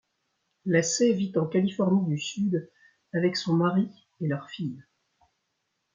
[0.65, 2.71] Lacey vit en Californie du Sud
[3.13, 3.87] avec son mari
[4.19, 4.83] et leur fille.